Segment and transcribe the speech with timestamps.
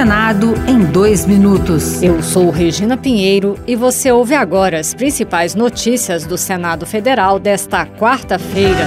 [0.00, 2.02] Senado em dois minutos.
[2.02, 7.84] Eu sou Regina Pinheiro e você ouve agora as principais notícias do Senado Federal desta
[7.84, 8.86] quarta-feira.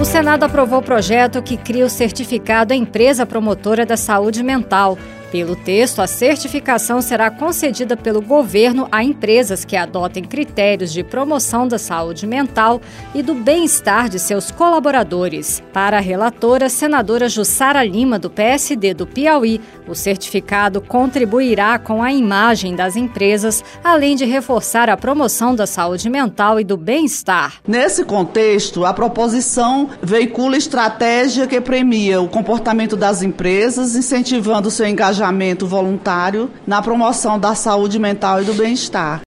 [0.00, 4.98] O Senado aprovou o projeto que cria o certificado empresa promotora da saúde mental
[5.34, 11.66] pelo texto, a certificação será concedida pelo governo a empresas que adotem critérios de promoção
[11.66, 12.80] da saúde mental
[13.12, 15.60] e do bem-estar de seus colaboradores.
[15.72, 22.12] Para a relatora, senadora Jussara Lima, do PSD do Piauí, o certificado contribuirá com a
[22.12, 27.54] imagem das empresas, além de reforçar a promoção da saúde mental e do bem-estar.
[27.66, 35.23] Nesse contexto, a proposição veicula estratégia que premia o comportamento das empresas, incentivando seu engajamento
[35.24, 39.22] engajamento voluntário na promoção da saúde mental e do bem-estar.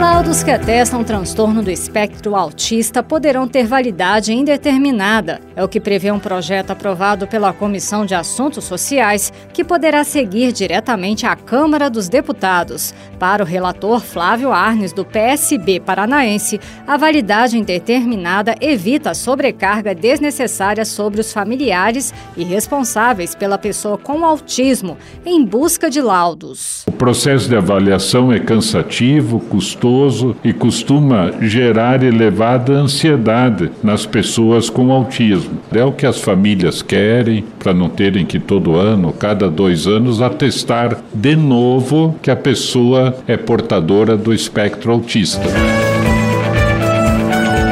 [0.00, 5.42] Laudos que atestam transtorno do espectro autista poderão ter validade indeterminada.
[5.54, 10.52] É o que prevê um projeto aprovado pela Comissão de Assuntos Sociais, que poderá seguir
[10.52, 12.94] diretamente à Câmara dos Deputados.
[13.18, 20.86] Para o relator Flávio Arnes, do PSB paranaense, a validade indeterminada evita a sobrecarga desnecessária
[20.86, 26.84] sobre os familiares e responsáveis pela pessoa com autismo em busca de laudos.
[26.86, 34.70] O processo de avaliação é cansativo, custoso custoso e costuma gerar elevada ansiedade nas pessoas
[34.70, 35.58] com autismo.
[35.72, 40.22] É o que as famílias querem para não terem que todo ano, cada dois anos,
[40.22, 45.42] atestar de novo que a pessoa é portadora do espectro autista.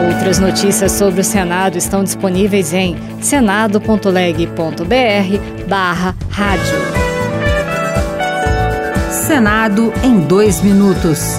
[0.09, 4.59] Outras notícias sobre o Senado estão disponíveis em senado.leg.br
[5.69, 7.09] barra rádio.
[9.11, 11.39] Senado em dois minutos.